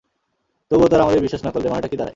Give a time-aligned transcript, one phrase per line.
[0.71, 2.09] তবুও তারা আমাদের বিশ্বাস না করলে, মানেটা কী দাঁড়ায়?